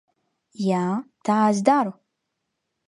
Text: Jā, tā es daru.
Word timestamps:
Jā, 0.69 0.81
tā 1.31 1.37
es 1.53 1.63
daru. 1.71 1.97